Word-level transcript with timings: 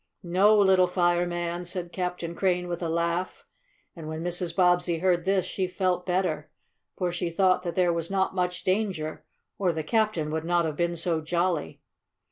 "No, 0.23 0.57
little 0.57 0.87
fireman!" 0.87 1.63
said 1.65 1.91
Captain 1.93 2.33
Crane 2.33 2.67
with 2.67 2.81
a 2.81 2.89
laugh, 2.89 3.45
and 3.95 4.07
when 4.07 4.23
Mrs. 4.23 4.55
Bobbsey 4.55 4.97
heard 4.97 5.25
this 5.25 5.45
she 5.45 5.67
felt 5.67 6.07
better, 6.07 6.49
for 6.97 7.11
she 7.11 7.29
thought 7.29 7.61
that 7.61 7.75
there 7.75 7.93
was 7.93 8.09
not 8.09 8.33
much 8.33 8.63
danger, 8.63 9.23
or 9.59 9.71
the 9.71 9.83
captain 9.83 10.31
would 10.31 10.43
not 10.43 10.65
have 10.65 10.75
been 10.75 10.97
so 10.97 11.21
jolly. 11.21 11.81